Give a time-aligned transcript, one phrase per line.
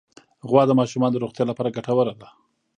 [0.49, 2.27] غوا د ماشومانو د روغتیا لپاره ګټوره ده.